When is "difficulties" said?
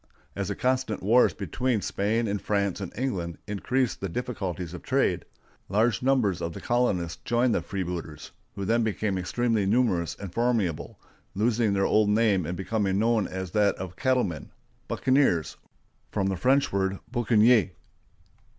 4.09-4.73